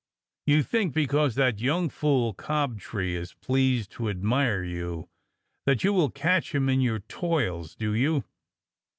You 0.47 0.63
think 0.63 0.95
because 0.95 1.35
that 1.35 1.59
young 1.59 1.87
fool 1.87 2.33
Cob 2.33 2.79
tree 2.79 3.15
is 3.15 3.35
pleased 3.35 3.91
to 3.91 4.09
admire 4.09 4.63
you, 4.63 5.09
that 5.67 5.83
you 5.83 5.93
will 5.93 6.09
catch 6.09 6.55
him 6.55 6.69
in 6.69 6.81
your 6.81 7.01
toils, 7.01 7.75
do 7.75 7.93
you? 7.93 8.23